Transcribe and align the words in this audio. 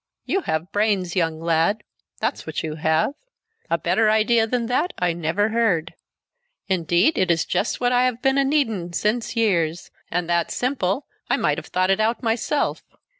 You 0.25 0.41
have 0.41 0.71
brains, 0.71 1.15
young 1.15 1.39
lad, 1.39 1.83
that's 2.19 2.47
what 2.47 2.63
you 2.63 2.73
have. 2.73 3.13
A 3.69 3.77
better 3.77 4.09
idea 4.09 4.47
than 4.47 4.65
that 4.65 4.93
I 4.97 5.13
never 5.13 5.49
heard! 5.49 5.93
Indeed, 6.67 7.19
it 7.19 7.29
is 7.29 7.45
just 7.45 7.79
what 7.79 7.91
I 7.91 8.05
have 8.05 8.19
been 8.19 8.39
a 8.39 8.43
needin' 8.43 8.93
since 8.93 9.35
years, 9.35 9.91
and 10.09 10.27
that 10.27 10.49
simple 10.49 11.05
I 11.29 11.37
might 11.37 11.59
have 11.59 11.67
thought 11.67 11.91
it 11.91 11.99
out 11.99 12.23
myself! 12.23 12.81